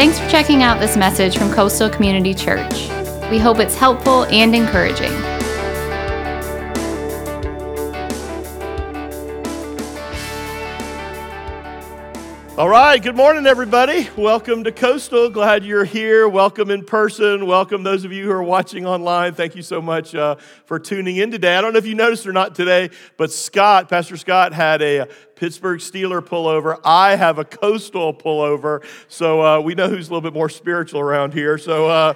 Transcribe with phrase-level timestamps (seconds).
[0.00, 2.88] Thanks for checking out this message from Coastal Community Church.
[3.30, 5.12] We hope it's helpful and encouraging.
[12.60, 14.10] All right, good morning, everybody.
[14.18, 15.30] Welcome to Coastal.
[15.30, 16.28] Glad you're here.
[16.28, 17.46] Welcome in person.
[17.46, 19.32] Welcome those of you who are watching online.
[19.32, 20.34] Thank you so much uh,
[20.66, 21.56] for tuning in today.
[21.56, 25.08] I don't know if you noticed or not today, but Scott, Pastor Scott, had a
[25.36, 26.78] Pittsburgh Steeler pullover.
[26.84, 31.00] I have a Coastal pullover, so uh, we know who's a little bit more spiritual
[31.00, 31.56] around here.
[31.56, 31.88] So.
[31.88, 32.12] Uh,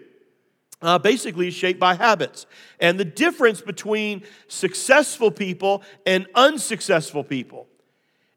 [0.80, 2.46] uh, basically is shaped by habits.
[2.80, 7.68] And the difference between successful people and unsuccessful people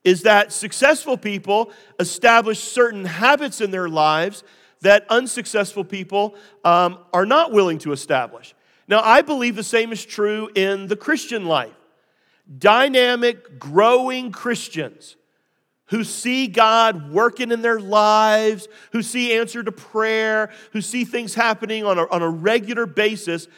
[0.08, 1.70] is that successful people
[2.00, 4.42] establish certain habits in their lives
[4.80, 8.56] that unsuccessful people um, are not willing to establish.
[8.88, 11.76] Now, I believe the same is true in the Christian life.
[12.58, 15.18] Dynamic, growing Christians
[15.88, 21.36] who see God working in their lives, who see answer to prayer, who see things
[21.36, 23.50] happening on a, on a regular basis,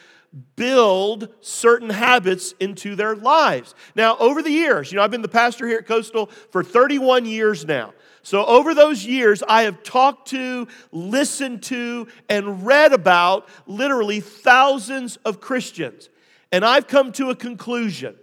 [0.55, 3.73] build certain habits into their lives.
[3.95, 7.25] Now, over the years, you know, I've been the pastor here at Coastal for 31
[7.25, 7.93] years now.
[8.21, 15.17] So, over those years, I have talked to, listened to, and read about literally thousands
[15.25, 16.09] of Christians.
[16.51, 18.15] And I've come to a conclusion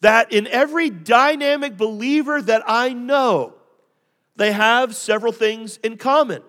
[0.00, 3.54] that in every dynamic believer that I know,
[4.36, 6.42] they have several things in common.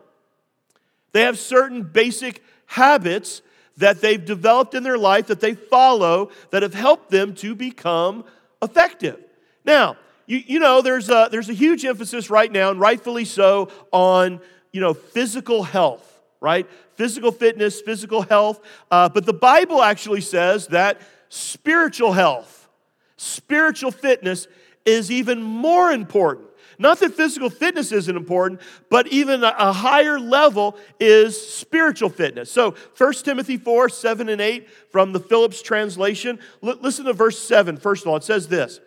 [1.13, 3.41] They have certain basic habits
[3.77, 8.25] that they've developed in their life that they follow that have helped them to become
[8.61, 9.23] effective.
[9.65, 13.69] Now, you, you know, there's a, there's a huge emphasis right now, and rightfully so,
[13.91, 14.41] on,
[14.71, 16.67] you know, physical health, right?
[16.95, 18.59] Physical fitness, physical health.
[18.91, 20.99] Uh, but the Bible actually says that
[21.29, 22.67] spiritual health,
[23.15, 24.47] spiritual fitness
[24.85, 26.46] is even more important.
[26.79, 32.51] Not that physical fitness isn't important, but even a higher level is spiritual fitness.
[32.51, 36.39] So 1 Timothy 4, 7 and 8 from the Phillips translation.
[36.63, 37.77] L- listen to verse 7.
[37.77, 38.79] First of all, it says this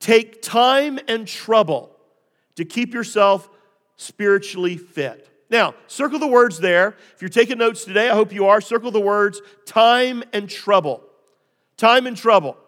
[0.00, 1.90] Take time and trouble
[2.56, 3.48] to keep yourself
[3.96, 5.28] spiritually fit.
[5.50, 6.96] Now, circle the words there.
[7.14, 8.60] If you're taking notes today, I hope you are.
[8.60, 11.02] Circle the words time and trouble.
[11.78, 12.58] Time and trouble.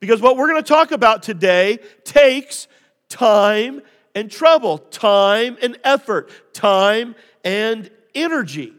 [0.00, 2.68] Because what we're going to talk about today takes
[3.08, 3.82] time
[4.14, 7.14] and trouble, time and effort, time
[7.44, 8.72] and energy.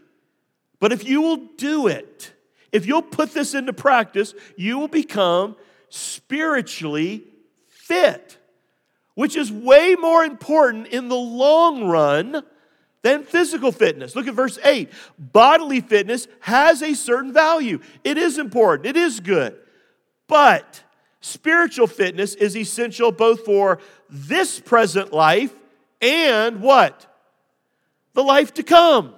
[0.80, 2.34] But if you will do it,
[2.72, 5.56] if you'll put this into practice, you will become
[5.90, 7.24] spiritually
[7.68, 8.38] fit,
[9.16, 12.44] which is way more important in the long run
[13.02, 14.16] than physical fitness.
[14.16, 14.90] Look at verse 8.
[15.18, 19.58] Bodily fitness has a certain value, it is important, it is good.
[20.28, 20.84] But
[21.22, 23.80] spiritual fitness is essential both for
[24.10, 25.54] this present life
[26.02, 27.06] and what?
[28.14, 29.14] The life to come.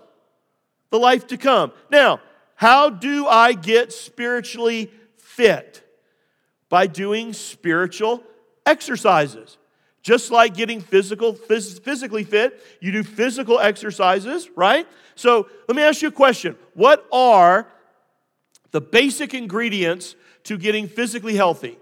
[0.89, 1.71] The life to come.
[1.89, 2.19] Now,
[2.55, 5.87] how do I get spiritually fit?
[6.69, 8.23] By doing spiritual
[8.65, 9.57] exercises.
[10.03, 14.87] Just like getting physical, phys- physically fit, you do physical exercises, right?
[15.15, 16.55] So let me ask you a question.
[16.73, 17.67] What are
[18.71, 21.77] the basic ingredients to getting physically healthy,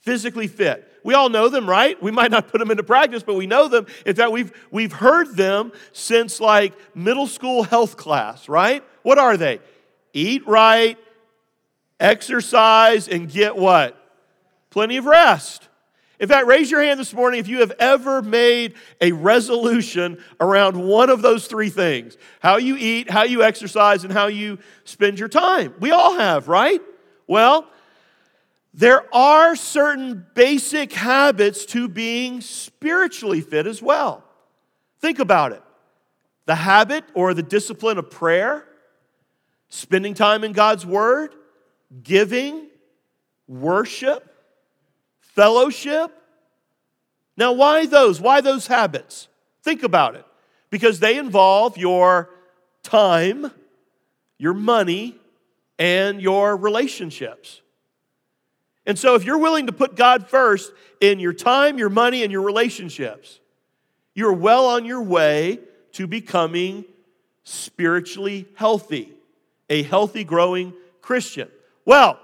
[0.00, 0.84] physically fit?
[1.04, 2.00] We all know them, right?
[2.02, 3.86] We might not put them into practice, but we know them.
[4.04, 8.84] In fact, we've, we've heard them since like middle school health class, right?
[9.02, 9.60] What are they?
[10.12, 10.98] Eat right,
[12.00, 13.96] exercise, and get what?
[14.70, 15.68] Plenty of rest.
[16.20, 20.76] In fact, raise your hand this morning if you have ever made a resolution around
[20.76, 25.18] one of those three things how you eat, how you exercise, and how you spend
[25.18, 25.74] your time.
[25.78, 26.82] We all have, right?
[27.28, 27.66] Well,
[28.74, 34.24] there are certain basic habits to being spiritually fit as well.
[35.00, 35.62] Think about it
[36.46, 38.64] the habit or the discipline of prayer,
[39.68, 41.34] spending time in God's Word,
[42.02, 42.68] giving,
[43.46, 44.34] worship,
[45.20, 46.10] fellowship.
[47.36, 48.20] Now, why those?
[48.20, 49.28] Why those habits?
[49.62, 50.24] Think about it.
[50.70, 52.30] Because they involve your
[52.82, 53.50] time,
[54.38, 55.16] your money,
[55.78, 57.60] and your relationships.
[58.88, 62.32] And so, if you're willing to put God first in your time, your money, and
[62.32, 63.38] your relationships,
[64.14, 65.60] you're well on your way
[65.92, 66.86] to becoming
[67.44, 69.12] spiritually healthy,
[69.68, 71.48] a healthy, growing Christian.
[71.84, 72.18] Well,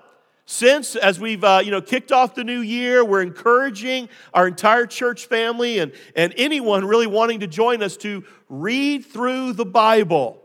[0.46, 4.84] since as we've uh, you know kicked off the new year we're encouraging our entire
[4.86, 10.43] church family and, and anyone really wanting to join us to read through the bible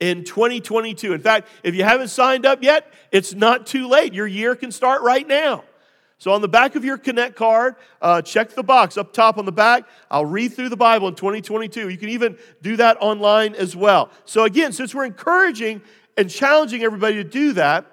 [0.00, 1.12] in 2022.
[1.12, 4.12] In fact, if you haven't signed up yet, it's not too late.
[4.14, 5.64] Your year can start right now.
[6.18, 9.46] So, on the back of your Connect card, uh, check the box up top on
[9.46, 9.84] the back.
[10.10, 11.88] I'll read through the Bible in 2022.
[11.88, 14.10] You can even do that online as well.
[14.26, 15.80] So, again, since we're encouraging
[16.18, 17.86] and challenging everybody to do that,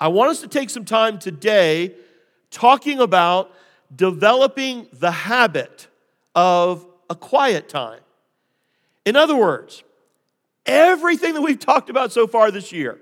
[0.00, 1.94] I want us to take some time today
[2.50, 3.52] talking about
[3.94, 5.86] developing the habit
[6.34, 8.00] of a quiet time.
[9.04, 9.83] In other words,
[10.66, 12.98] Everything that we've talked about so far this year,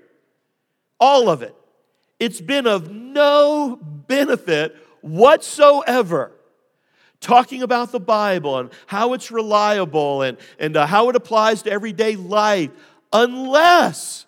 [0.99, 1.55] all of it,
[2.19, 6.31] it's been of no benefit whatsoever.
[7.19, 11.71] Talking about the Bible and how it's reliable and, and uh, how it applies to
[11.71, 12.69] everyday life,
[13.13, 14.25] unless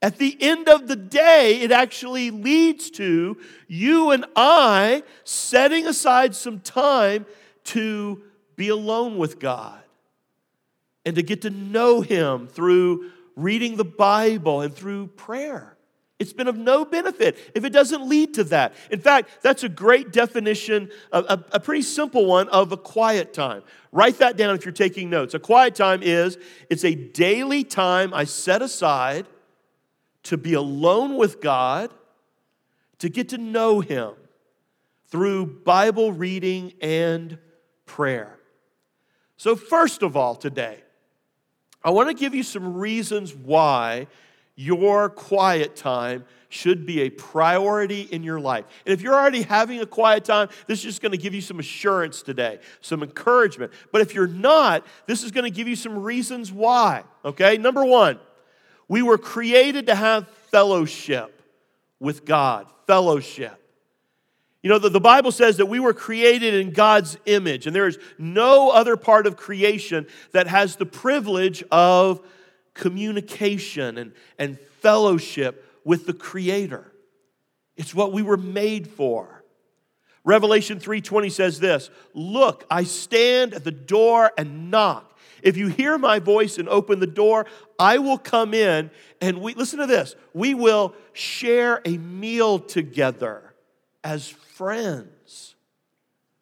[0.00, 3.36] at the end of the day, it actually leads to
[3.68, 7.26] you and I setting aside some time
[7.64, 8.22] to
[8.56, 9.80] be alone with God
[11.04, 15.76] and to get to know Him through reading the Bible and through prayer.
[16.20, 18.74] It's been of no benefit if it doesn't lead to that.
[18.90, 23.32] In fact, that's a great definition, a, a, a, pretty simple one of a quiet
[23.32, 23.62] time.
[23.90, 25.32] Write that down if you're taking notes.
[25.32, 26.36] A quiet time is
[26.68, 29.26] it's a daily time I set aside
[30.24, 31.90] to be alone with God,
[32.98, 34.12] to get to know Him
[35.08, 37.38] through Bible reading and
[37.86, 38.38] prayer.
[39.38, 40.82] So, first of all, today,
[41.82, 44.06] I want to give you some reasons why
[44.54, 48.64] your quiet time should be a priority in your life.
[48.84, 51.40] And if you're already having a quiet time, this is just going to give you
[51.40, 53.72] some assurance today, some encouragement.
[53.92, 57.04] But if you're not, this is going to give you some reasons why.
[57.24, 57.56] Okay?
[57.56, 58.18] Number one,
[58.88, 61.40] we were created to have fellowship
[62.00, 63.59] with God, fellowship.
[64.62, 67.86] You know, the, the Bible says that we were created in God's image, and there
[67.86, 72.20] is no other part of creation that has the privilege of
[72.74, 76.92] communication and, and fellowship with the Creator.
[77.76, 79.42] It's what we were made for.
[80.24, 85.18] Revelation 3:20 says this, "Look, I stand at the door and knock.
[85.42, 87.46] If you hear my voice and open the door,
[87.78, 88.90] I will come in
[89.22, 90.14] and we listen to this.
[90.34, 93.49] We will share a meal together
[94.02, 95.54] as friends.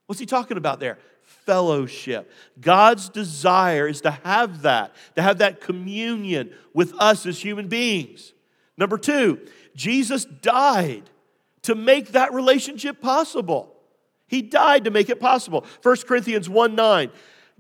[0.07, 0.99] What's he talking about there?
[1.23, 2.31] Fellowship.
[2.61, 8.33] God's desire is to have that, to have that communion with us as human beings.
[8.77, 9.41] Number two,
[9.75, 11.11] Jesus died
[11.63, 13.75] to make that relationship possible.
[14.27, 15.65] He died to make it possible.
[15.83, 17.11] 1 Corinthians 1 9.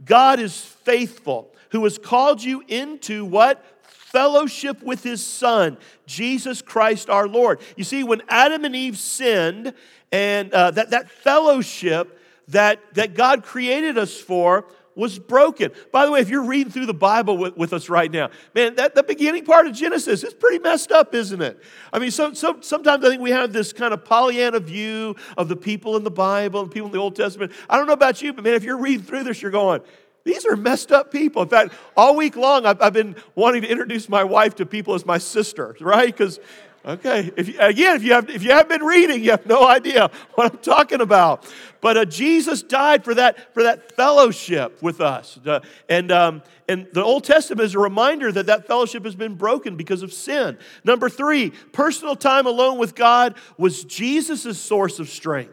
[0.04, 3.64] God is faithful, who has called you into what?
[4.12, 7.60] Fellowship with his Son, Jesus Christ our Lord.
[7.76, 9.74] You see, when Adam and Eve sinned,
[10.10, 15.70] and uh, that, that fellowship that, that God created us for was broken.
[15.92, 18.74] By the way, if you're reading through the Bible with, with us right now, man,
[18.74, 21.62] that the beginning part of Genesis is pretty messed up, isn't it?
[21.92, 25.48] I mean, so, so, sometimes I think we have this kind of Pollyanna view of
[25.48, 27.52] the people in the Bible and people in the Old Testament.
[27.70, 29.82] I don't know about you, but man, if you're reading through this, you're going,
[30.28, 31.42] these are messed up people.
[31.42, 34.94] In fact, all week long, I've, I've been wanting to introduce my wife to people
[34.94, 36.06] as my sister, right?
[36.06, 36.38] Because
[36.86, 37.30] Okay.
[37.36, 40.10] If you, again, if you have if you have been reading, you have no idea
[40.34, 41.44] what I'm talking about.
[41.80, 46.86] But uh, Jesus died for that for that fellowship with us, uh, and um, and
[46.92, 50.56] the Old Testament is a reminder that that fellowship has been broken because of sin.
[50.84, 55.52] Number three, personal time alone with God was Jesus' source of strength.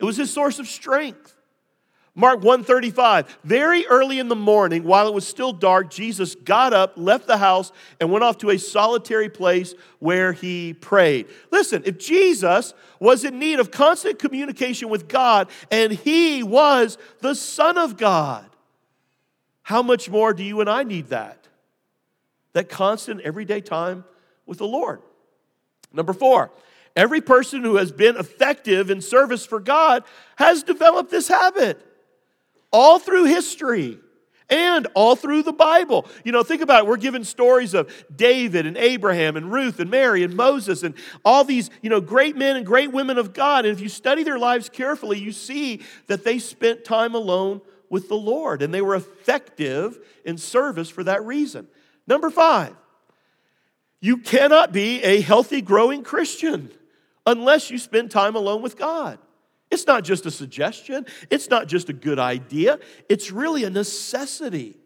[0.00, 1.36] It was his source of strength.
[2.14, 3.38] Mark 135.
[3.42, 7.38] Very early in the morning, while it was still dark, Jesus got up, left the
[7.38, 11.26] house, and went off to a solitary place where he prayed.
[11.50, 17.34] Listen, if Jesus was in need of constant communication with God and he was the
[17.34, 18.44] Son of God,
[19.62, 21.48] how much more do you and I need that?
[22.52, 24.04] That constant, everyday time
[24.44, 25.00] with the Lord.
[25.94, 26.50] Number four,
[26.94, 30.04] every person who has been effective in service for God
[30.36, 31.88] has developed this habit
[32.72, 33.98] all through history
[34.48, 36.06] and all through the Bible.
[36.24, 36.86] You know, think about it.
[36.86, 41.42] We're given stories of David and Abraham and Ruth and Mary and Moses and all
[41.42, 43.64] these, you know, great men and great women of God.
[43.64, 48.08] And if you study their lives carefully, you see that they spent time alone with
[48.08, 51.66] the Lord and they were effective in service for that reason.
[52.06, 52.74] Number five,
[54.00, 56.70] you cannot be a healthy, growing Christian
[57.24, 59.18] unless you spend time alone with God.
[59.72, 64.76] It's not just a suggestion, it's not just a good idea, it's really a necessity.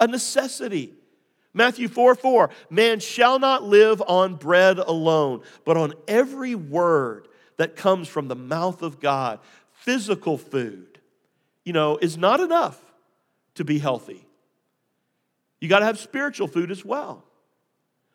[0.00, 0.94] A necessity.
[1.54, 7.76] Matthew 4 4, man shall not live on bread alone, but on every word that
[7.76, 9.38] comes from the mouth of God.
[9.70, 10.98] Physical food,
[11.64, 12.82] you know, is not enough
[13.54, 14.26] to be healthy.
[15.60, 17.22] You got to have spiritual food as well.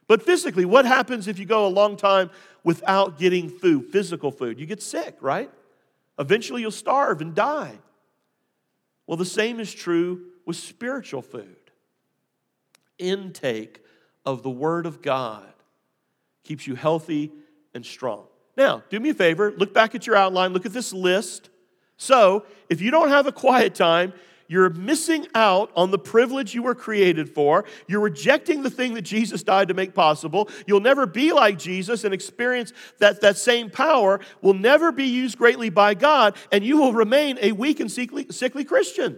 [0.10, 2.32] But physically, what happens if you go a long time
[2.66, 4.60] without getting food, physical food?
[4.60, 5.50] You get sick, right?
[6.22, 7.80] Eventually, you'll starve and die.
[9.08, 11.58] Well, the same is true with spiritual food.
[13.00, 13.84] Intake
[14.24, 15.52] of the Word of God
[16.44, 17.32] keeps you healthy
[17.74, 18.28] and strong.
[18.56, 21.50] Now, do me a favor, look back at your outline, look at this list.
[21.98, 24.14] So, if you don't have a quiet time,
[24.52, 27.64] you're missing out on the privilege you were created for.
[27.88, 30.50] You're rejecting the thing that Jesus died to make possible.
[30.68, 34.20] You'll never be like Jesus and experience that, that same power.
[34.42, 38.28] Will never be used greatly by God, and you will remain a weak and sickly,
[38.30, 39.18] sickly Christian.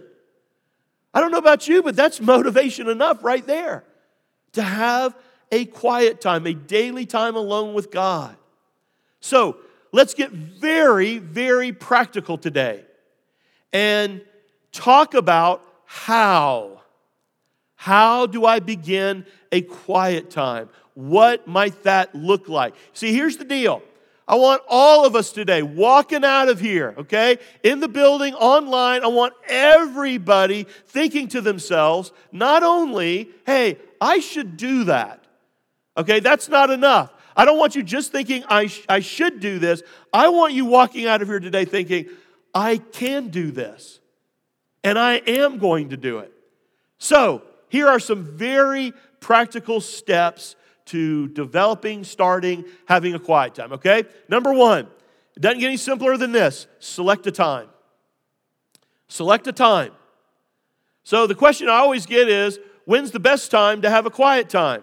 [1.12, 3.82] I don't know about you, but that's motivation enough right there
[4.52, 5.16] to have
[5.50, 8.36] a quiet time, a daily time alone with God.
[9.18, 9.56] So
[9.90, 12.84] let's get very, very practical today.
[13.72, 14.22] And
[14.74, 16.82] talk about how.
[17.76, 20.68] How do I begin a quiet time?
[20.94, 22.74] What might that look like?
[22.92, 23.82] See, here's the deal.
[24.26, 29.04] I want all of us today walking out of here, okay, in the building, online.
[29.04, 35.22] I want everybody thinking to themselves, not only, hey, I should do that,
[35.96, 37.12] okay, that's not enough.
[37.36, 39.82] I don't want you just thinking, I, sh- I should do this.
[40.12, 42.06] I want you walking out of here today thinking,
[42.54, 44.00] I can do this
[44.84, 46.30] and I am going to do it.
[46.98, 50.54] So, here are some very practical steps
[50.86, 54.04] to developing, starting, having a quiet time, okay?
[54.28, 54.86] Number one,
[55.34, 57.68] it doesn't get any simpler than this select a time.
[59.08, 59.92] Select a time.
[61.02, 64.48] So, the question I always get is when's the best time to have a quiet
[64.48, 64.82] time?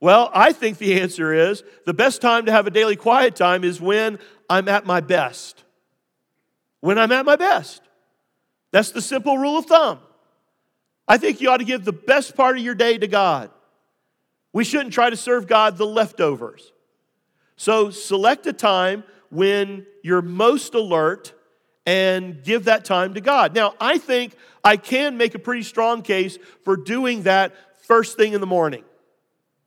[0.00, 3.64] Well, I think the answer is the best time to have a daily quiet time
[3.64, 5.64] is when I'm at my best.
[6.80, 7.82] When I'm at my best.
[8.72, 10.00] That's the simple rule of thumb.
[11.06, 13.50] I think you ought to give the best part of your day to God.
[14.52, 16.72] We shouldn't try to serve God the leftovers.
[17.56, 21.32] So select a time when you're most alert
[21.86, 23.54] and give that time to God.
[23.54, 27.54] Now, I think I can make a pretty strong case for doing that
[27.86, 28.84] first thing in the morning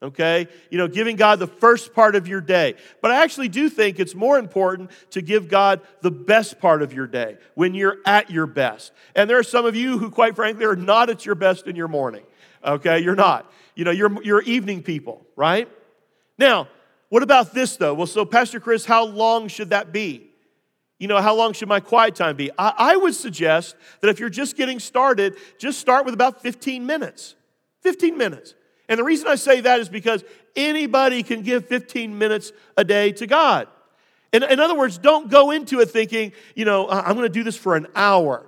[0.01, 0.47] okay?
[0.69, 2.75] You know, giving God the first part of your day.
[3.01, 6.93] But I actually do think it's more important to give God the best part of
[6.93, 8.91] your day when you're at your best.
[9.15, 11.75] And there are some of you who, quite frankly, are not at your best in
[11.75, 12.23] your morning,
[12.63, 12.99] okay?
[12.99, 13.51] You're not.
[13.75, 15.69] You know, you're, you're evening people, right?
[16.37, 16.67] Now,
[17.09, 17.93] what about this though?
[17.93, 20.29] Well, so Pastor Chris, how long should that be?
[20.97, 22.51] You know, how long should my quiet time be?
[22.57, 26.85] I, I would suggest that if you're just getting started, just start with about 15
[26.85, 27.35] minutes.
[27.81, 28.53] 15 minutes.
[28.91, 30.21] And the reason I say that is because
[30.53, 33.69] anybody can give 15 minutes a day to God.
[34.33, 37.41] In, in other words, don't go into it thinking, you know, I'm going to do
[37.41, 38.45] this for an hour.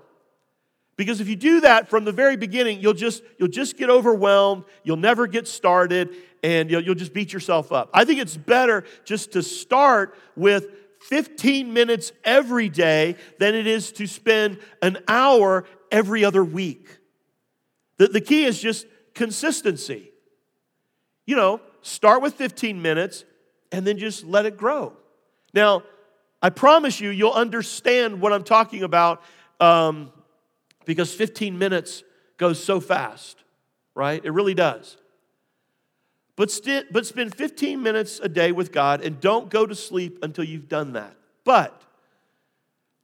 [0.97, 4.65] Because if you do that from the very beginning, you'll just, you'll just get overwhelmed,
[4.83, 7.89] you'll never get started, and you'll, you'll just beat yourself up.
[7.93, 10.67] I think it's better just to start with
[11.03, 16.97] 15 minutes every day than it is to spend an hour every other week.
[17.95, 20.09] The, the key is just consistency.
[21.25, 23.25] You know, start with 15 minutes
[23.71, 24.93] and then just let it grow.
[25.53, 25.83] Now,
[26.41, 29.21] I promise you, you'll understand what I'm talking about
[29.59, 30.11] um,
[30.85, 32.03] because 15 minutes
[32.37, 33.37] goes so fast,
[33.95, 34.23] right?
[34.23, 34.97] It really does.
[36.35, 40.19] But, st- but spend 15 minutes a day with God and don't go to sleep
[40.23, 41.15] until you've done that.
[41.43, 41.79] But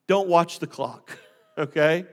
[0.07, 1.17] don't watch the clock,
[1.57, 2.05] okay?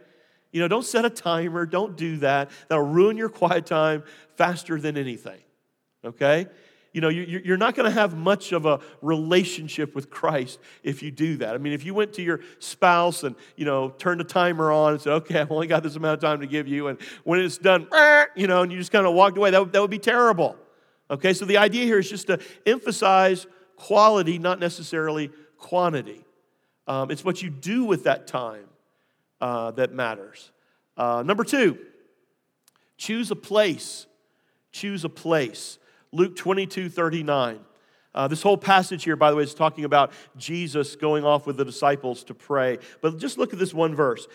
[0.52, 2.50] You know, don't set a timer, don't do that.
[2.68, 4.04] That'll ruin your quiet time
[4.36, 5.40] faster than anything,
[6.04, 6.46] okay?
[6.96, 11.10] you know, you're not going to have much of a relationship with Christ if you
[11.10, 11.54] do that.
[11.54, 14.92] I mean, if you went to your spouse and, you know, turned a timer on
[14.94, 17.38] and said, okay, I've only got this amount of time to give you, and when
[17.38, 17.86] it's done,
[18.34, 20.56] you know, and you just kind of walked away, that would, that would be terrible.
[21.10, 26.24] Okay, so the idea here is just to emphasize quality, not necessarily quantity.
[26.86, 28.64] Um, it's what you do with that time
[29.42, 30.50] uh, that matters.
[30.96, 31.76] Uh, number two,
[32.96, 34.06] choose a place.
[34.72, 35.78] Choose a place.
[36.16, 37.60] Luke 22 39.
[38.14, 41.58] Uh, this whole passage here, by the way, is talking about Jesus going off with
[41.58, 42.78] the disciples to pray.
[43.02, 44.26] But just look at this one verse.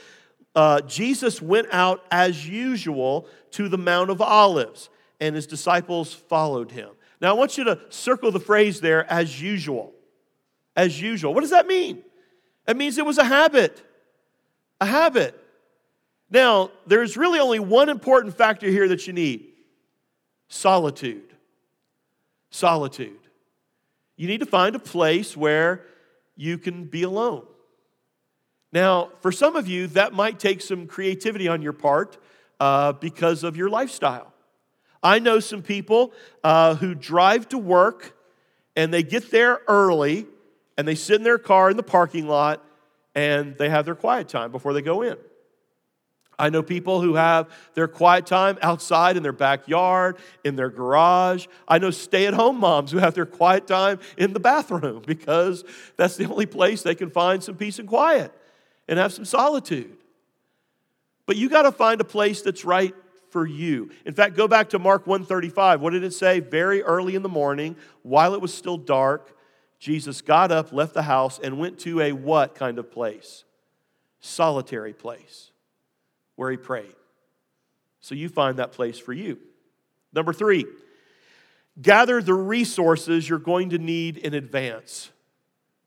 [0.56, 6.72] Uh, Jesus went out as usual to the Mount of Olives, and his disciples followed
[6.72, 6.90] him.
[7.20, 9.94] Now, I want you to circle the phrase there, as usual.
[10.76, 11.34] As usual.
[11.34, 12.04] What does that mean?
[12.68, 13.84] It means it was a habit.
[14.80, 15.38] A habit.
[16.30, 19.48] Now, there's really only one important factor here that you need
[20.48, 21.31] solitude
[22.52, 23.18] solitude.
[24.16, 25.84] You need to find a place where
[26.36, 27.46] you can be alone.
[28.72, 32.18] Now, for some of you, that might take some creativity on your part
[32.60, 34.32] uh, because of your lifestyle.
[35.04, 38.16] I know some people uh, who drive to work
[38.76, 40.28] and they get there early
[40.78, 42.64] and they sit in their car in the parking lot
[43.16, 45.18] and they have their quiet time before they go in.
[46.40, 51.48] I know people who have their quiet time outside in their backyard, in their garage.
[51.68, 55.64] I know stay at home moms who have their quiet time in the bathroom because
[55.98, 58.34] that's the only place they can find some peace and quiet
[58.88, 59.96] and have some solitude.
[61.28, 62.96] But you got to find a place that's right
[63.30, 63.92] for you.
[64.06, 65.80] In fact, go back to Mark 135.
[65.80, 66.40] What did it say?
[66.40, 69.38] Very early in the morning, while it was still dark,
[69.80, 73.46] Jesus got up, left the house, and went to a what kind of place?
[74.20, 75.51] Solitary place
[76.42, 76.96] where he prayed.
[78.00, 79.38] So you find that place for you.
[80.12, 80.66] Number three,
[81.80, 85.12] gather the resources you're going to need in advance.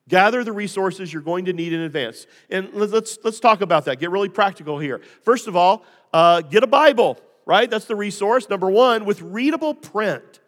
[0.09, 2.29] Gather the resources you're going to need in advance.
[2.51, 3.99] And let's, let's talk about that.
[3.99, 5.01] Get really practical here.
[5.23, 7.69] First of all, uh, get a Bible, right?
[7.69, 8.49] That's the resource.
[8.49, 10.39] Number one, with readable print.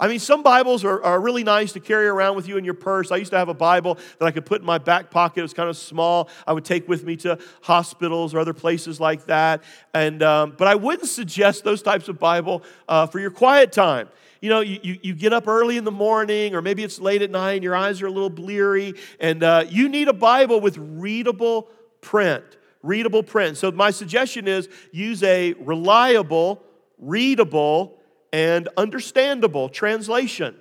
[0.00, 2.74] I mean, some Bibles are, are really nice to carry around with you in your
[2.74, 3.10] purse.
[3.10, 5.40] I used to have a Bible that I could put in my back pocket.
[5.40, 6.28] It was kind of small.
[6.46, 9.64] I would take with me to hospitals or other places like that.
[9.92, 14.08] And, um, but I wouldn't suggest those types of Bible uh, for your quiet time.
[14.40, 17.22] You know, you, you, you, get up early in the morning, or maybe it's late
[17.22, 20.60] at night, and your eyes are a little bleary, and uh, you need a Bible
[20.60, 21.68] with readable
[22.02, 22.44] print.
[22.84, 23.56] Readable print.
[23.56, 26.62] So, my suggestion is use a reliable,
[27.00, 27.97] readable,
[28.32, 30.56] and understandable translation.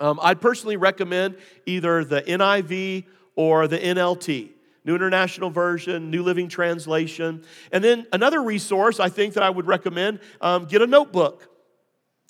[0.00, 3.04] Um, I'd personally recommend either the NIV
[3.36, 4.50] or the NLT.
[4.84, 7.44] New International Version, New Living Translation.
[7.70, 11.48] And then another resource I think that I would recommend um, get a notebook,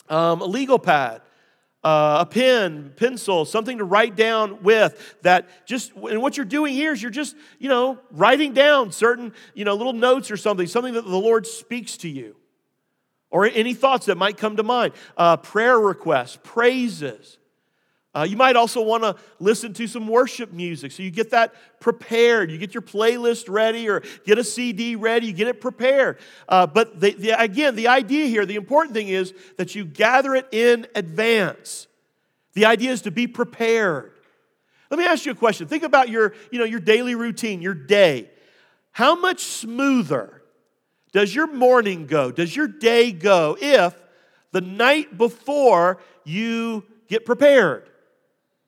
[0.09, 1.23] um, a legal pad,
[1.85, 6.75] uh, a pen, pencil, something to write down with that just, and what you're doing
[6.75, 10.67] here is you're just, you know, writing down certain, you know, little notes or something,
[10.67, 12.35] something that the Lord speaks to you
[13.31, 17.39] or any thoughts that might come to mind, uh, prayer requests, praises.
[18.13, 20.91] Uh, you might also want to listen to some worship music.
[20.91, 22.51] So you get that prepared.
[22.51, 25.29] You get your playlist ready or get a CD ready.
[25.29, 26.19] You get it prepared.
[26.49, 30.35] Uh, but the, the, again, the idea here, the important thing is that you gather
[30.35, 31.87] it in advance.
[32.55, 34.11] The idea is to be prepared.
[34.91, 35.69] Let me ask you a question.
[35.69, 38.29] Think about your, you know, your daily routine, your day.
[38.91, 40.40] How much smoother
[41.13, 42.31] does your morning go?
[42.31, 43.95] Does your day go if
[44.53, 47.89] the night before you get prepared?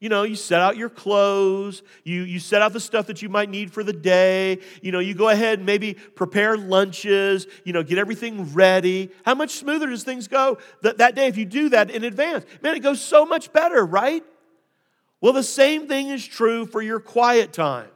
[0.02, 3.28] You know, you set out your clothes, you, you set out the stuff that you
[3.28, 4.58] might need for the day.
[4.82, 9.10] You know, you go ahead and maybe prepare lunches, you know, get everything ready.
[9.24, 12.44] How much smoother does things go that, that day if you do that in advance?
[12.62, 14.24] Man, it goes so much better, right?
[15.20, 17.91] Well, the same thing is true for your quiet time.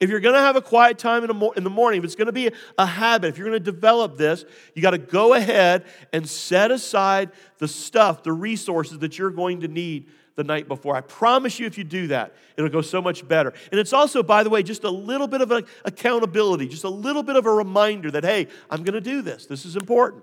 [0.00, 2.26] If you're going to have a quiet time in, in the morning, if it's going
[2.26, 5.84] to be a habit, if you're going to develop this, you got to go ahead
[6.12, 10.94] and set aside the stuff, the resources that you're going to need the night before.
[10.94, 13.52] I promise you, if you do that, it'll go so much better.
[13.72, 17.24] And it's also, by the way, just a little bit of accountability, just a little
[17.24, 19.46] bit of a reminder that, hey, I'm going to do this.
[19.46, 20.22] This is important.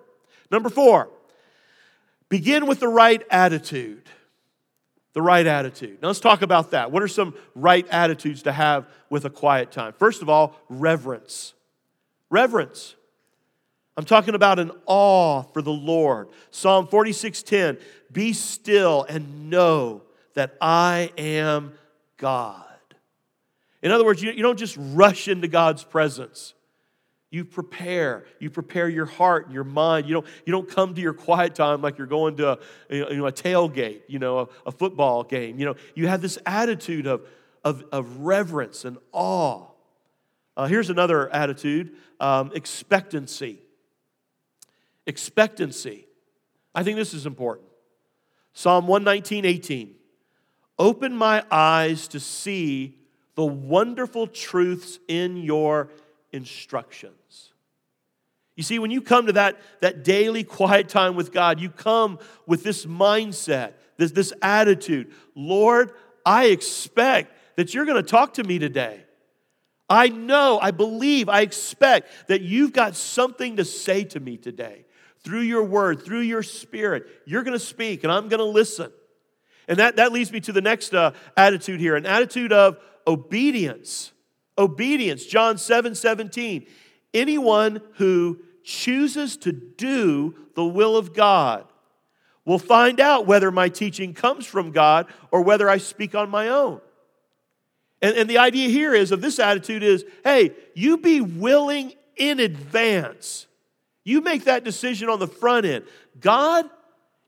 [0.50, 1.10] Number four,
[2.30, 4.04] begin with the right attitude.
[5.16, 6.00] The right attitude.
[6.02, 6.92] Now let's talk about that.
[6.92, 9.94] What are some right attitudes to have with a quiet time?
[9.94, 11.54] First of all, reverence.
[12.30, 12.96] Reverence.
[13.96, 16.28] I'm talking about an awe for the Lord.
[16.52, 17.80] Psalm 46:10,
[18.12, 20.02] "Be still and know
[20.34, 21.78] that I am
[22.18, 22.66] God."
[23.82, 26.55] In other words, you, you don't just rush into God's presence.
[27.36, 28.24] You prepare.
[28.40, 30.08] You prepare your heart your mind.
[30.08, 32.58] You don't, you don't come to your quiet time like you're going to a,
[32.90, 35.60] you know, a tailgate, you know, a, a football game.
[35.60, 37.28] You know, you have this attitude of,
[37.62, 39.66] of, of reverence and awe.
[40.56, 43.60] Uh, here's another attitude um, expectancy
[45.06, 46.08] expectancy.
[46.74, 47.68] I think this is important.
[48.54, 49.94] Psalm 119, 18.
[50.80, 52.98] Open my eyes to see
[53.36, 55.90] the wonderful truths in your
[56.36, 57.14] instructions.
[58.56, 62.20] You see, when you come to that, that daily quiet time with God, you come
[62.48, 65.92] with this mindset, this, this attitude Lord,
[66.26, 69.02] I expect that you're going to talk to me today.
[69.90, 74.86] I know, I believe, I expect that you've got something to say to me today
[75.20, 77.06] through your word, through your spirit.
[77.26, 78.92] You're going to speak, and I'm going to listen.
[79.68, 84.12] And that, that leads me to the next uh, attitude here an attitude of obedience.
[84.58, 86.66] Obedience, John 7 17.
[87.14, 91.66] Anyone who chooses to do the will of God
[92.44, 96.50] will find out whether my teaching comes from God or whether I speak on my
[96.50, 96.82] own.
[98.02, 102.40] And, and the idea here is of this attitude is hey, you be willing in
[102.40, 103.48] advance
[104.06, 105.84] you make that decision on the front end.
[106.22, 106.70] God,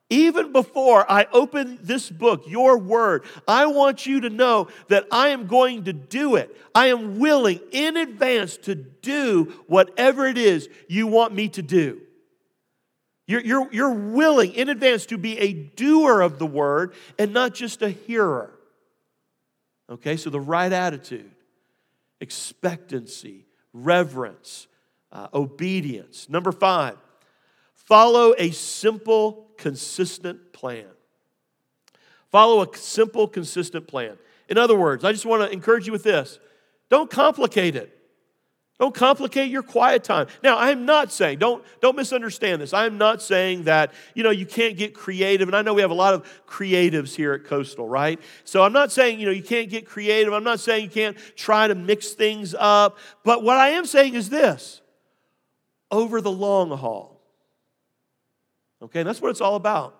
[0.09, 5.29] even before I open this book, your word, I want you to know that I
[5.29, 6.55] am going to do it.
[6.73, 12.01] I am willing in advance to do whatever it is you want me to do.
[13.25, 17.53] You're, you're, you're willing in advance to be a doer of the word and not
[17.53, 18.51] just a hearer.
[19.89, 21.31] Okay, so the right attitude,
[22.21, 24.67] expectancy, reverence,
[25.11, 26.29] uh, obedience.
[26.29, 26.97] Number five,
[27.87, 30.85] follow a simple, consistent plan.
[32.29, 34.17] Follow a simple, consistent plan.
[34.49, 36.39] In other words, I just want to encourage you with this
[36.89, 37.93] don't complicate it.
[38.79, 40.27] Don't complicate your quiet time.
[40.43, 42.73] Now, I'm not saying, don't, don't misunderstand this.
[42.73, 45.47] I'm not saying that, you know, you can't get creative.
[45.47, 48.19] And I know we have a lot of creatives here at Coastal, right?
[48.43, 50.31] So I'm not saying, you know, you can't get creative.
[50.31, 52.99] I'm not saying you can't try to mix things up.
[53.23, 54.81] But what I am saying is this
[55.89, 57.16] over the long haul.
[58.81, 59.99] Okay, and that's what it's all about.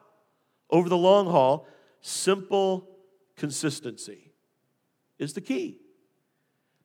[0.70, 1.68] Over the long haul,
[2.02, 2.88] simple
[3.36, 4.32] consistency
[5.18, 5.80] is the key.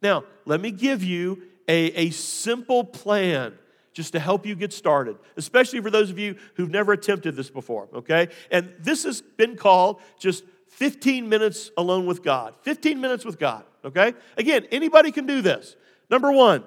[0.00, 3.54] Now, let me give you a, a simple plan
[3.92, 7.50] just to help you get started, especially for those of you who've never attempted this
[7.50, 8.28] before, okay?
[8.50, 12.54] And this has been called just 15 minutes alone with God.
[12.62, 14.14] 15 minutes with God, okay?
[14.38, 15.76] Again, anybody can do this.
[16.10, 16.64] Number one,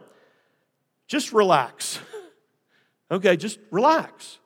[1.08, 2.00] just relax.
[3.12, 4.40] Okay, just relax.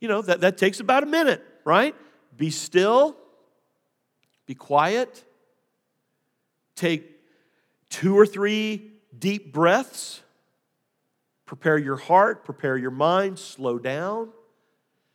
[0.00, 1.94] You know, that, that takes about a minute, right?
[2.36, 3.16] Be still,
[4.46, 5.24] be quiet,
[6.74, 7.10] take
[7.88, 10.20] two or three deep breaths,
[11.46, 14.30] prepare your heart, prepare your mind, slow down.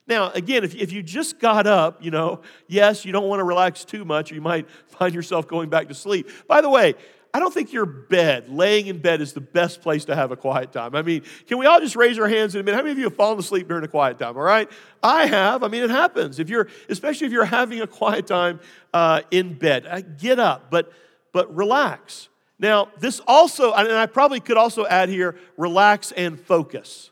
[0.08, 3.44] Now, again, if, if you just got up, you know, yes, you don't want to
[3.44, 6.30] relax too much, or you might find yourself going back to sleep.
[6.48, 6.96] By the way,
[7.34, 10.36] I don't think your bed, laying in bed, is the best place to have a
[10.36, 10.96] quiet time.
[10.96, 12.76] I mean, can we all just raise our hands in a minute?
[12.76, 14.36] How many of you have fallen asleep during a quiet time?
[14.36, 14.70] All right,
[15.04, 15.64] I have.
[15.64, 16.40] I mean, it happens.
[16.40, 18.60] If you're, especially if you're having a quiet time
[18.94, 20.92] uh, in bed, uh, get up, but
[21.32, 22.30] but relax.
[22.58, 27.12] Now, this also, and I probably could also add here, relax and focus.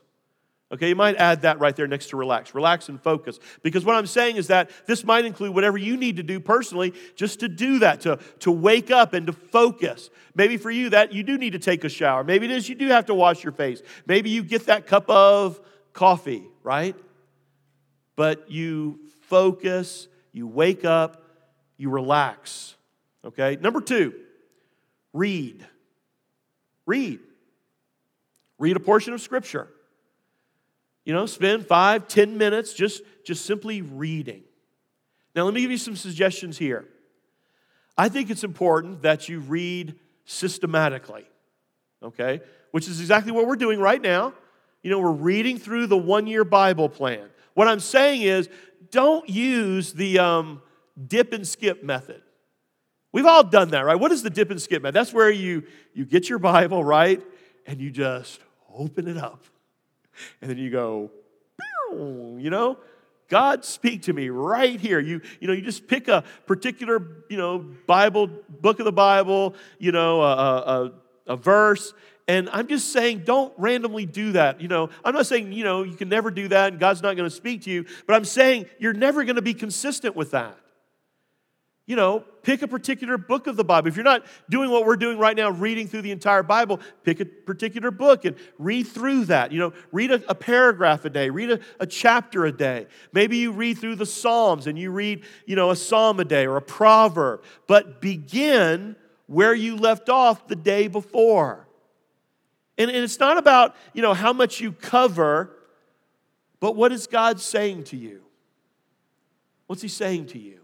[0.70, 2.54] Okay, you might add that right there next to relax.
[2.54, 3.38] Relax and focus.
[3.62, 6.92] Because what I'm saying is that this might include whatever you need to do personally
[7.16, 10.10] just to do that, to, to wake up and to focus.
[10.34, 12.22] Maybe for you that you do need to take a shower.
[12.22, 13.80] Maybe it is you do have to wash your face.
[14.06, 15.58] Maybe you get that cup of
[15.94, 16.94] coffee, right?
[18.14, 21.22] But you focus, you wake up,
[21.78, 22.74] you relax.
[23.24, 23.56] Okay?
[23.58, 24.12] Number two,
[25.14, 25.66] read.
[26.84, 27.20] Read.
[28.58, 29.68] Read a portion of Scripture.
[31.08, 34.42] You know, spend five, ten minutes just, just simply reading.
[35.34, 36.86] Now, let me give you some suggestions here.
[37.96, 39.94] I think it's important that you read
[40.26, 41.24] systematically,
[42.02, 42.42] okay?
[42.72, 44.34] Which is exactly what we're doing right now.
[44.82, 47.30] You know, we're reading through the one year Bible plan.
[47.54, 48.50] What I'm saying is,
[48.90, 50.60] don't use the um,
[51.06, 52.20] dip and skip method.
[53.12, 53.98] We've all done that, right?
[53.98, 54.94] What is the dip and skip method?
[54.94, 55.62] That's where you,
[55.94, 57.22] you get your Bible, right?
[57.66, 58.40] And you just
[58.76, 59.42] open it up.
[60.40, 61.10] And then you go,
[61.92, 62.78] you know?
[63.28, 64.98] God speak to me right here.
[64.98, 69.54] You, you know, you just pick a particular, you know, Bible, book of the Bible,
[69.78, 70.92] you know, a, a,
[71.26, 71.92] a verse,
[72.28, 74.60] and I'm just saying, don't randomly do that.
[74.60, 77.16] You know, I'm not saying, you know, you can never do that and God's not
[77.16, 80.32] going to speak to you, but I'm saying you're never going to be consistent with
[80.32, 80.56] that
[81.88, 83.88] you know, pick a particular book of the Bible.
[83.88, 87.18] If you're not doing what we're doing right now, reading through the entire Bible, pick
[87.18, 89.52] a particular book and read through that.
[89.52, 92.88] You know, read a, a paragraph a day, read a, a, chapter a day.
[93.14, 96.46] Maybe you read through the Psalms and you read, you know, a psalm a day
[96.46, 98.94] or a proverb, but begin
[99.26, 101.66] where you left off the day before.
[102.76, 105.56] And, and it's not about, you know, how much you cover,
[106.60, 108.24] but what is God saying to you?
[109.68, 110.57] What's He saying to you?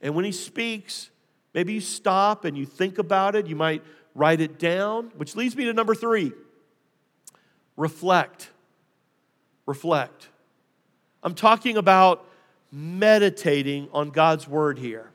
[0.00, 1.10] And when he speaks,
[1.54, 3.46] maybe you stop and you think about it.
[3.46, 3.82] You might
[4.14, 6.32] write it down, which leads me to number three
[7.76, 8.50] reflect.
[9.66, 10.28] Reflect.
[11.22, 12.24] I'm talking about
[12.72, 15.10] meditating on God's word here.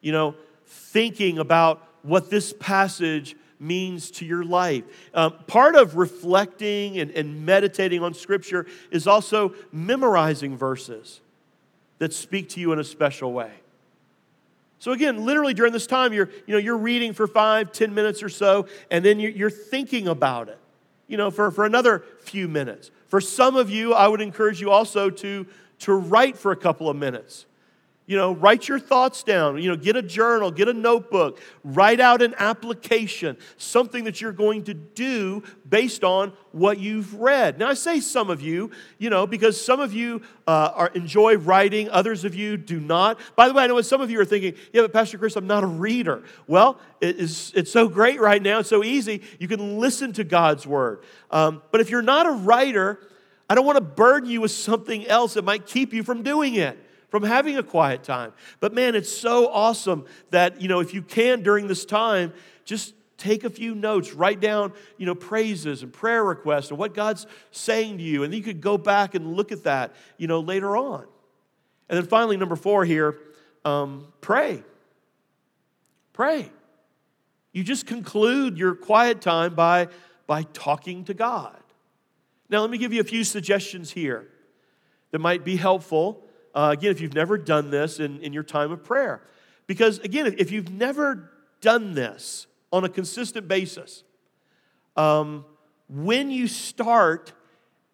[0.00, 0.34] You know,
[0.66, 4.84] thinking about what this passage means to your life.
[5.12, 11.20] Um, part of reflecting and, and meditating on Scripture is also memorizing verses
[12.00, 13.52] that speak to you in a special way.
[14.80, 18.22] So again, literally during this time, you're, you know, you're reading for five, ten minutes
[18.22, 20.58] or so, and then you're, thinking about it,
[21.06, 22.90] you know, for, for another few minutes.
[23.06, 25.46] For some of you, I would encourage you also to,
[25.80, 27.44] to write for a couple of minutes.
[28.10, 29.62] You know, write your thoughts down.
[29.62, 34.32] You know, get a journal, get a notebook, write out an application, something that you're
[34.32, 37.60] going to do based on what you've read.
[37.60, 41.36] Now, I say some of you, you know, because some of you uh, are, enjoy
[41.36, 43.16] writing, others of you do not.
[43.36, 45.36] By the way, I know what some of you are thinking, yeah, but Pastor Chris,
[45.36, 46.24] I'm not a reader.
[46.48, 49.22] Well, it is, it's so great right now, it's so easy.
[49.38, 51.04] You can listen to God's word.
[51.30, 52.98] Um, but if you're not a writer,
[53.48, 56.56] I don't want to burden you with something else that might keep you from doing
[56.56, 56.76] it
[57.10, 58.32] from having a quiet time.
[58.60, 62.32] But man, it's so awesome that, you know, if you can during this time,
[62.64, 66.94] just take a few notes, write down, you know, praises and prayer requests and what
[66.94, 68.22] God's saying to you.
[68.22, 71.04] And you could go back and look at that, you know, later on.
[71.88, 73.18] And then finally, number four here,
[73.64, 74.62] um, pray.
[76.12, 76.50] Pray.
[77.52, 79.88] You just conclude your quiet time by,
[80.26, 81.56] by talking to God.
[82.48, 84.28] Now, let me give you a few suggestions here
[85.10, 88.72] that might be helpful uh, again, if you've never done this in, in your time
[88.72, 89.22] of prayer.
[89.66, 94.02] Because, again, if you've never done this on a consistent basis,
[94.96, 95.44] um,
[95.88, 97.32] when you start,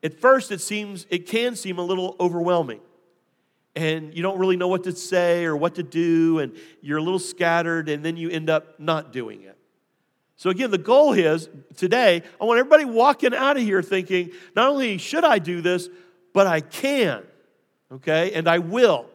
[0.02, 2.80] at first it seems, it can seem a little overwhelming.
[3.74, 7.02] And you don't really know what to say or what to do, and you're a
[7.02, 9.58] little scattered, and then you end up not doing it.
[10.36, 14.68] So, again, the goal is today, I want everybody walking out of here thinking, not
[14.70, 15.90] only should I do this,
[16.32, 17.22] but I can
[17.92, 18.32] okay?
[18.32, 19.06] And I will.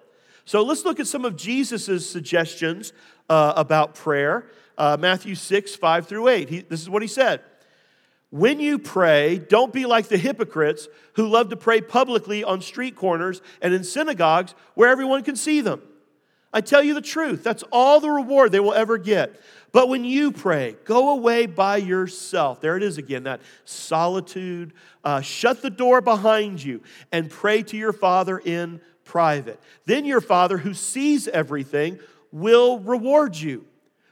[0.45, 2.93] So let's look at some of Jesus' suggestions
[3.29, 4.45] uh, about prayer.
[4.77, 6.49] Uh, Matthew 6, 5 through 8.
[6.49, 7.41] He, this is what he said.
[8.31, 12.95] When you pray, don't be like the hypocrites who love to pray publicly on street
[12.95, 15.81] corners and in synagogues where everyone can see them.
[16.53, 19.39] I tell you the truth, that's all the reward they will ever get.
[19.71, 22.59] But when you pray, go away by yourself.
[22.59, 24.73] There it is again, that solitude.
[25.03, 29.59] Uh, shut the door behind you and pray to your Father in private.
[29.85, 31.99] Then your Father, who sees everything,
[32.31, 33.65] will reward you.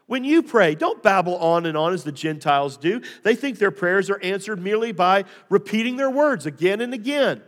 [0.08, 3.02] When you pray, don't babble on and on as the Gentiles do.
[3.21, 7.43] They think their prayers are answered merely by repeating their words again and again.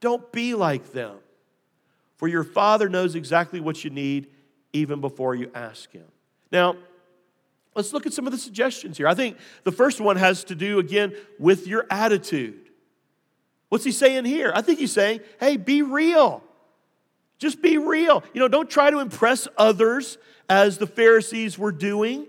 [0.00, 1.16] Don't be like them,
[2.16, 4.28] for your Father knows exactly what you need
[4.72, 6.06] even before you ask Him.
[6.50, 6.76] Now,
[7.76, 9.06] Let's look at some of the suggestions here.
[9.06, 12.70] I think the first one has to do, again, with your attitude.
[13.68, 14.50] What's he saying here?
[14.54, 16.42] I think he's saying, hey, be real.
[17.38, 18.24] Just be real.
[18.32, 20.16] You know, don't try to impress others
[20.48, 22.26] as the Pharisees were doing.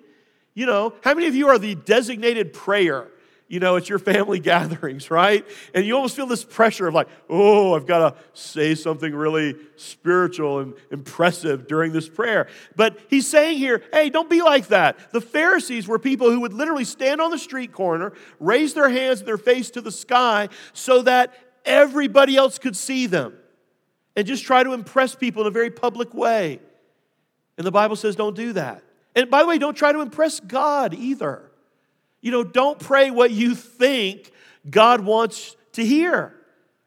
[0.54, 3.08] You know, how many of you are the designated prayer?
[3.48, 5.46] You know, it's your family gatherings, right?
[5.74, 9.56] And you almost feel this pressure of like, oh, I've got to say something really
[9.76, 12.48] spiritual and impressive during this prayer.
[12.76, 15.12] But he's saying here, hey, don't be like that.
[15.12, 19.20] The Pharisees were people who would literally stand on the street corner, raise their hands
[19.20, 21.34] and their face to the sky so that
[21.66, 23.34] everybody else could see them
[24.16, 26.60] and just try to impress people in a very public way.
[27.58, 28.84] And the Bible says don't do that.
[29.16, 31.47] And by the way, don't try to impress God either.
[32.22, 34.32] You know, don't pray what you think
[34.70, 36.34] God wants to hear.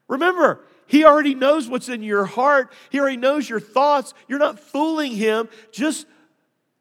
[0.07, 4.13] Remember, He already knows what's in your heart, He already knows your thoughts.
[4.27, 5.49] You're not fooling Him.
[5.71, 6.05] Just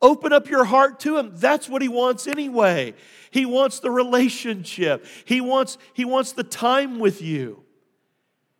[0.02, 1.32] open up your heart to Him.
[1.34, 2.94] That's what He wants anyway.
[3.30, 7.62] He wants the relationship, He wants, he wants the time with you.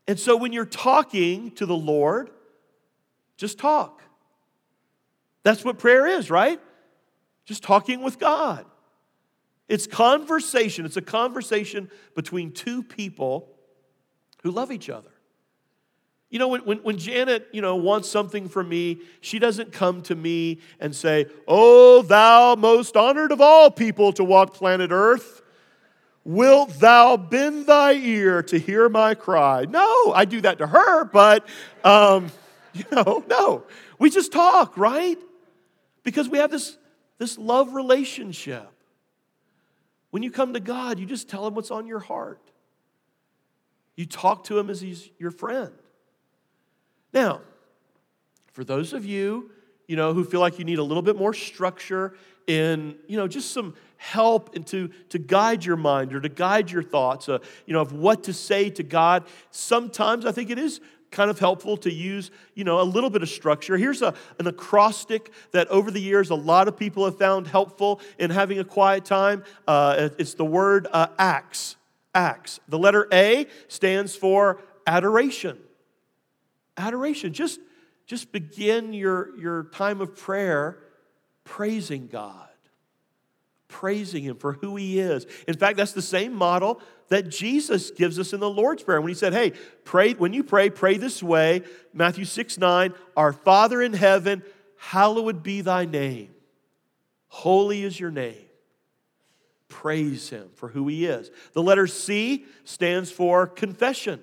[0.07, 2.31] And so when you're talking to the Lord,
[3.37, 4.03] just talk.
[5.42, 6.61] That's what prayer is, right?
[7.44, 8.66] Just talking with God.
[9.70, 10.85] It's conversation.
[10.85, 13.48] It's a conversation between two people
[14.42, 15.12] who love each other.
[16.28, 20.02] You know, when, when, when, Janet, you know, wants something from me, she doesn't come
[20.02, 25.40] to me and say, Oh, thou most honored of all people to walk planet Earth,
[26.24, 29.66] wilt thou bend thy ear to hear my cry?
[29.68, 31.46] No, I do that to her, but,
[31.85, 32.33] um,
[32.72, 33.62] you know, no.
[34.00, 35.18] We just talk, right?
[36.02, 36.76] Because we have this,
[37.18, 38.68] this love relationship.
[40.10, 42.40] When you come to God, you just tell Him what's on your heart.
[43.96, 45.72] You talk to Him as He's your friend.
[47.12, 47.40] Now,
[48.52, 49.50] for those of you,
[49.86, 52.14] you know, who feel like you need a little bit more structure
[52.46, 56.70] in, you know, just some help and to, to guide your mind or to guide
[56.70, 60.58] your thoughts, uh, you know, of what to say to God, sometimes I think it
[60.58, 63.76] is kind of helpful to use, you know, a little bit of structure.
[63.76, 68.00] Here's a, an acrostic that over the years a lot of people have found helpful
[68.18, 69.44] in having a quiet time.
[69.66, 71.76] Uh, it's the word uh, acts.
[72.14, 72.60] Acts.
[72.68, 75.58] The letter A stands for adoration.
[76.76, 77.32] Adoration.
[77.32, 77.60] Just,
[78.06, 80.78] just begin your, your time of prayer
[81.44, 82.49] praising God
[83.70, 85.26] praising Him for who He is.
[85.48, 89.09] In fact, that's the same model that Jesus gives us in the Lord's Prayer when
[89.09, 89.52] He said, Hey,
[89.85, 91.62] pray, when you pray, pray this way.
[91.94, 94.42] Matthew 6 9, Our Father in heaven,
[94.76, 96.35] hallowed be thy name.
[97.28, 98.44] Holy is your name.
[99.68, 101.30] Praise Him for who He is.
[101.52, 104.20] The letter C stands for confession.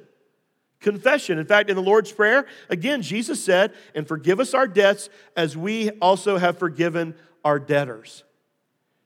[0.80, 1.40] Confession.
[1.40, 5.58] In fact, in the Lord's Prayer, again, Jesus said, And forgive us our debts as
[5.58, 8.24] we also have forgiven our debtors.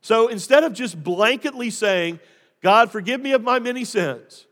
[0.01, 2.19] So instead of just blanketly saying,
[2.61, 4.47] God, forgive me of my many sins,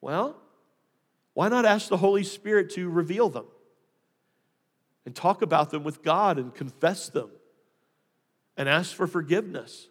[0.00, 0.36] well,
[1.34, 3.46] why not ask the Holy Spirit to reveal them
[5.06, 7.30] and talk about them with God and confess them
[8.56, 9.88] and ask for forgiveness?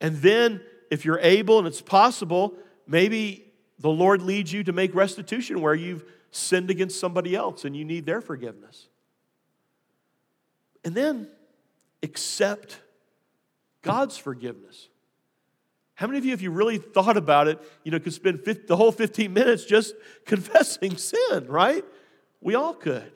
[0.00, 2.54] And then, if you're able and it's possible,
[2.86, 7.76] maybe the Lord leads you to make restitution where you've sinned against somebody else and
[7.76, 8.88] you need their forgiveness.
[10.84, 11.28] And then
[12.02, 12.80] accept
[13.86, 14.88] God's forgiveness.
[15.94, 18.66] How many of you, if you really thought about it, you know, could spend 50,
[18.66, 19.94] the whole 15 minutes just
[20.26, 21.84] confessing sin, right?
[22.40, 23.12] We all could.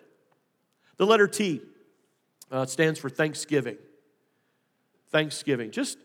[0.97, 1.61] The letter T
[2.51, 3.77] uh, stands for thanksgiving.
[5.11, 5.73] Thanksgiving.
[5.73, 5.99] Just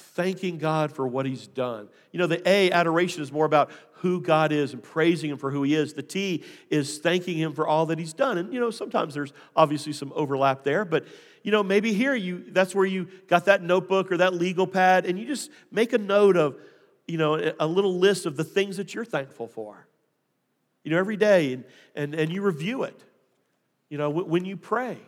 [0.00, 1.88] thanking God for what He's done.
[2.12, 5.50] You know, the A, adoration, is more about who God is and praising Him for
[5.50, 5.94] who He is.
[5.94, 8.38] The T is thanking Him for all that He's done.
[8.38, 11.04] And, you know, sometimes there's obviously some overlap there, but
[11.42, 15.06] you know, maybe here you that's where you got that notebook or that legal pad,
[15.06, 16.58] and you just make a note of,
[17.06, 19.86] you know, a little list of the things that you're thankful for.
[20.84, 23.02] You know, every day, and and, and you review it.
[23.88, 24.98] You know, when you pray.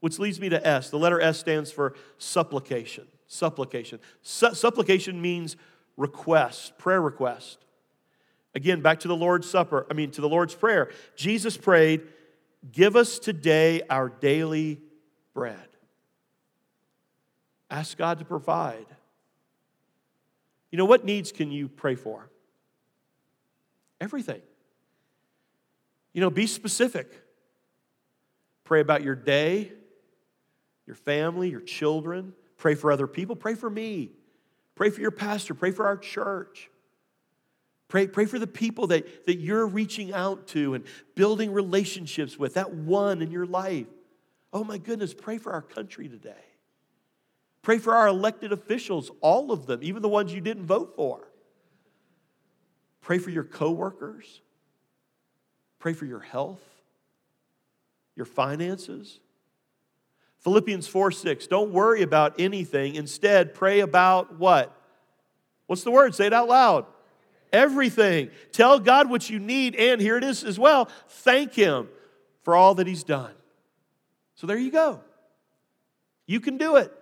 [0.00, 0.90] Which leads me to S.
[0.90, 3.06] The letter S stands for supplication.
[3.26, 4.00] Supplication.
[4.22, 5.56] Su- supplication means
[5.96, 7.64] request, prayer request.
[8.54, 10.90] Again, back to the Lord's Supper, I mean, to the Lord's Prayer.
[11.16, 12.02] Jesus prayed,
[12.72, 14.80] Give us today our daily
[15.34, 15.68] bread.
[17.70, 18.86] Ask God to provide.
[20.70, 22.30] You know, what needs can you pray for?
[24.00, 24.40] Everything.
[26.12, 27.10] You know, be specific.
[28.64, 29.72] Pray about your day,
[30.86, 32.32] your family, your children.
[32.56, 33.36] Pray for other people.
[33.36, 34.10] Pray for me.
[34.74, 35.54] Pray for your pastor.
[35.54, 36.70] Pray for our church.
[37.88, 40.84] Pray, pray for the people that, that you're reaching out to and
[41.14, 43.86] building relationships with, that one in your life.
[44.52, 46.34] Oh my goodness, pray for our country today.
[47.62, 51.30] Pray for our elected officials, all of them, even the ones you didn't vote for.
[53.00, 54.40] Pray for your coworkers.
[55.78, 56.62] Pray for your health,
[58.16, 59.20] your finances.
[60.44, 62.94] Philippians 4 6, don't worry about anything.
[62.94, 64.76] Instead, pray about what?
[65.66, 66.14] What's the word?
[66.14, 66.86] Say it out loud.
[67.52, 68.30] Everything.
[68.52, 71.88] Tell God what you need, and here it is as well thank Him
[72.42, 73.32] for all that He's done.
[74.34, 75.00] So there you go.
[76.26, 76.92] You can do it.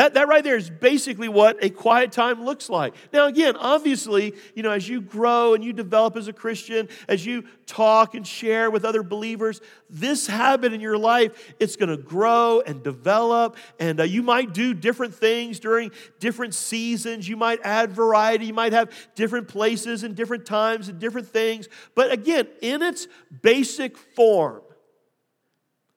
[0.00, 2.94] That, that right there is basically what a quiet time looks like.
[3.12, 7.26] Now, again, obviously, you know, as you grow and you develop as a Christian, as
[7.26, 11.98] you talk and share with other believers, this habit in your life, it's going to
[11.98, 13.58] grow and develop.
[13.78, 17.28] And uh, you might do different things during different seasons.
[17.28, 18.46] You might add variety.
[18.46, 21.68] You might have different places and different times and different things.
[21.94, 23.06] But again, in its
[23.42, 24.62] basic form,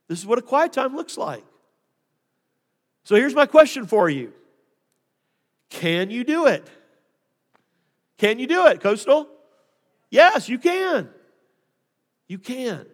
[0.10, 1.46] this is what a quiet time looks like.
[3.04, 4.34] So here's my question for you
[5.70, 6.68] Can you do it?
[8.18, 9.28] Can you do it, Coastal?
[10.10, 11.10] Yes, you can.
[12.28, 12.86] You can.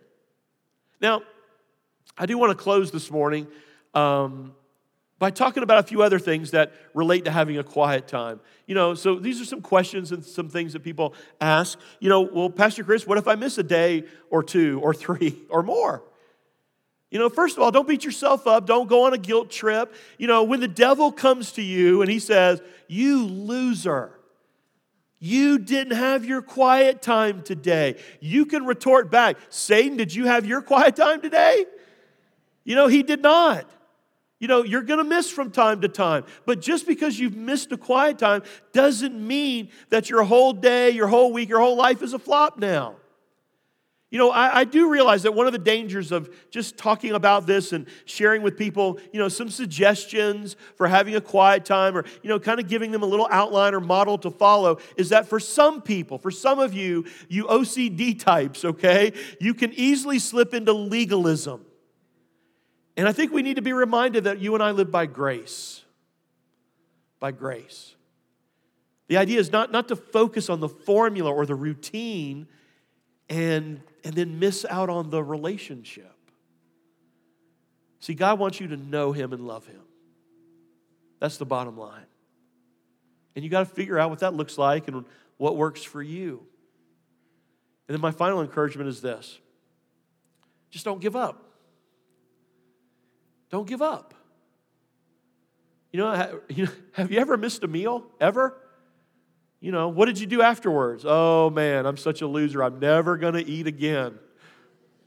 [1.02, 1.22] Now,
[2.18, 3.48] I do want to close this morning
[3.94, 4.54] um,
[5.20, 8.40] by talking about a few other things that relate to having a quiet time.
[8.66, 11.78] You know, so these are some questions and some things that people ask.
[12.00, 15.42] You know, well, Pastor Chris, what if I miss a day or two or three
[15.50, 16.04] or more?
[17.12, 18.68] You know, first of all, don't beat yourself up.
[18.68, 19.94] Don't go on a guilt trip.
[20.18, 24.12] You know, when the devil comes to you and he says, You loser,
[25.20, 30.46] you didn't have your quiet time today, you can retort back, Satan, did you have
[30.46, 31.66] your quiet time today?
[32.64, 33.70] You know, he did not.
[34.40, 36.24] You know, you're going to miss from time to time.
[36.46, 41.08] But just because you've missed a quiet time doesn't mean that your whole day, your
[41.08, 42.96] whole week, your whole life is a flop now.
[44.12, 47.46] You know, I, I, do realize that one of the dangers of just talking about
[47.46, 52.04] this and sharing with people, you know, some suggestions for having a quiet time or,
[52.24, 55.28] you know, kind of giving them a little outline or model to follow is that
[55.28, 60.56] for some people, for some of you, you OCD types, okay, you can easily slip
[60.56, 61.64] into legalism.
[62.98, 65.84] And I think we need to be reminded that you and I live by grace.
[67.20, 67.94] By grace.
[69.08, 72.48] The idea is not, not to focus on the formula or the routine
[73.30, 76.14] and and then miss out on the relationship.
[78.00, 79.82] See, God wants you to know Him and love Him.
[81.20, 82.06] That's the bottom line.
[83.36, 85.06] And you got to figure out what that looks like and
[85.38, 86.46] what works for you.
[87.88, 89.40] And then my final encouragement is this
[90.70, 91.44] just don't give up.
[93.50, 94.14] Don't give up.
[95.92, 96.12] You know,
[96.94, 98.06] have you ever missed a meal?
[98.22, 98.56] Ever?
[99.62, 101.04] You know, what did you do afterwards?
[101.06, 102.64] Oh man, I'm such a loser.
[102.64, 104.18] I'm never going to eat again.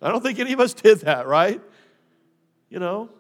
[0.01, 1.61] I don't think any of us did that, right?
[2.69, 3.11] You know,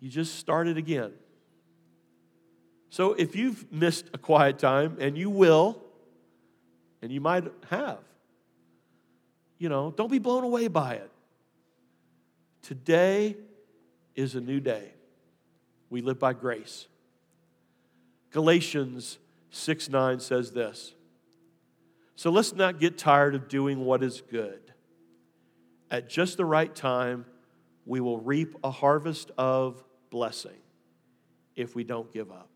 [0.00, 1.12] you just started again.
[2.90, 5.82] So if you've missed a quiet time, and you will,
[7.02, 7.98] and you might have,
[9.58, 11.10] you know, don't be blown away by it.
[12.62, 13.36] Today
[14.14, 14.92] is a new day.
[15.90, 16.86] We live by grace.
[18.30, 19.18] Galatians
[19.58, 20.94] 6 9 says this
[22.14, 24.60] So let's not get tired of doing what is good.
[25.90, 27.24] At just the right time,
[27.86, 30.58] we will reap a harvest of blessing
[31.56, 32.50] if we don't give up.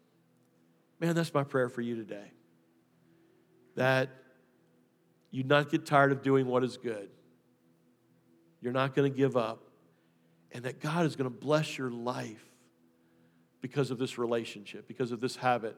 [1.01, 2.31] Man, that's my prayer for you today.
[3.75, 4.11] That
[5.31, 7.09] you not get tired of doing what is good.
[8.61, 9.63] You're not going to give up.
[10.53, 12.45] And that God is going to bless your life
[13.63, 15.77] because of this relationship, because of this habit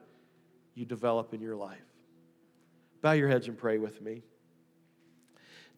[0.74, 1.78] you develop in your life.
[3.02, 4.22] Bow your heads and pray with me.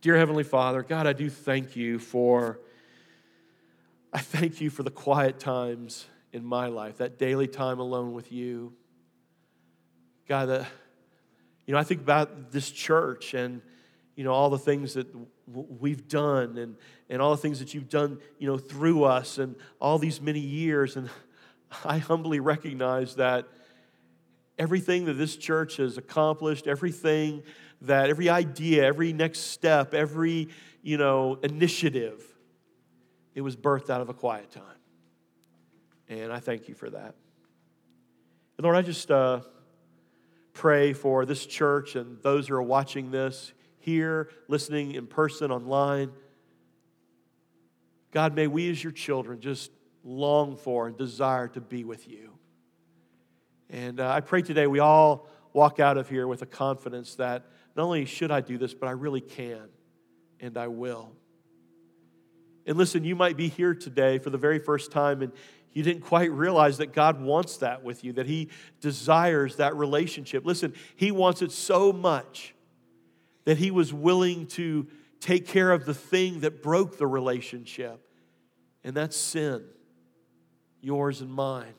[0.01, 2.61] Dear Heavenly Father, God, I do thank you for
[4.13, 8.33] I thank you for the quiet times in my life, that daily time alone with
[8.33, 8.73] you.
[10.29, 10.67] God, that
[11.67, 13.61] you know, I think about this church and
[14.15, 15.09] you know all the things that
[15.47, 16.77] we've done and
[17.11, 20.41] and all the things that you've done, you know, through us and all these many
[20.41, 21.11] years and
[21.85, 23.47] I humbly recognize that
[24.59, 27.43] everything that this church has accomplished, everything
[27.83, 30.49] that, every idea, every next step, every,
[30.83, 32.23] you know, initiative,
[33.35, 34.63] it was birthed out of a quiet time.
[36.09, 37.15] And I thank you for that.
[38.57, 39.41] And Lord, I just uh,
[40.55, 46.11] pray for this church and those who are watching this here, listening in person, online.
[48.11, 49.71] God, may we as your children just
[50.03, 52.36] long for and desire to be with you.
[53.71, 57.47] And uh, I pray today we all walk out of here with a confidence that
[57.75, 59.69] not only should I do this, but I really can
[60.41, 61.13] and I will.
[62.67, 65.33] And listen, you might be here today for the very first time and
[65.73, 68.49] you didn't quite realize that God wants that with you, that He
[68.81, 70.47] desires that relationship.
[70.47, 72.55] Listen, He wants it so much
[73.45, 74.87] that He was willing to
[75.21, 78.01] take care of the thing that broke the relationship,
[78.85, 79.65] and that's sin,
[80.81, 81.75] yours and mine.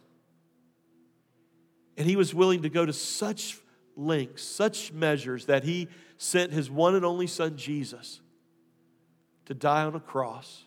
[1.97, 3.59] And he was willing to go to such
[3.95, 5.87] lengths, such measures, that he
[6.17, 8.21] sent his one and only son, Jesus,
[9.45, 10.63] to die on a cross,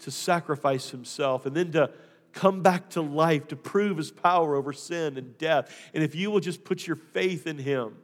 [0.00, 1.90] to sacrifice himself, and then to
[2.32, 5.72] come back to life to prove his power over sin and death.
[5.94, 7.96] And if you will just put your faith in him,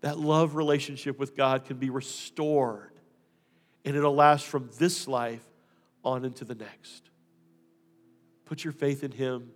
[0.00, 2.92] that love relationship with God can be restored
[3.84, 5.44] and it'll last from this life
[6.04, 7.10] on into the next.
[8.44, 9.50] Put your faith in him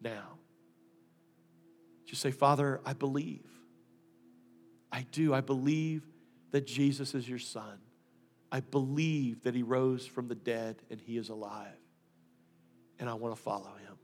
[0.00, 0.38] now.
[2.06, 3.46] Just say, Father, I believe.
[4.90, 5.34] I do.
[5.34, 6.06] I believe
[6.50, 7.78] that Jesus is your son.
[8.50, 11.76] I believe that he rose from the dead and he is alive
[12.98, 13.96] and I want to follow him.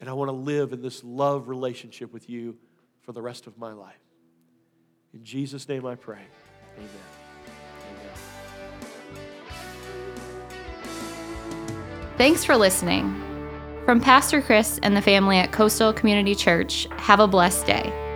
[0.00, 2.56] And I want to live in this love relationship with you
[3.02, 3.94] for the rest of my life.
[5.12, 6.22] In Jesus' name I pray.
[6.76, 6.88] Amen.
[12.16, 13.29] Thanks for listening.
[13.90, 18.09] From Pastor Chris and the family at Coastal Community Church, have a blessed day.